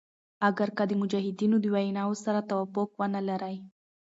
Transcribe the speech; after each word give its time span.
اګر 0.47 0.69
که 0.77 0.83
د 0.87 0.91
مجتهدینو 1.01 1.57
د 1.61 1.65
ویناوو 1.75 2.21
سره 2.25 2.39
توافق 2.49 2.89
ونه 2.99 3.21
لری. 3.29 3.55